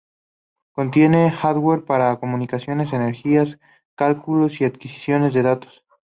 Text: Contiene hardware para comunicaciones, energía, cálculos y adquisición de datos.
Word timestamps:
Contiene 0.71 1.29
hardware 1.29 1.83
para 1.85 2.15
comunicaciones, 2.17 2.91
energía, 2.91 3.45
cálculos 3.93 4.59
y 4.59 4.63
adquisición 4.65 5.31
de 5.31 5.43
datos. 5.43 5.85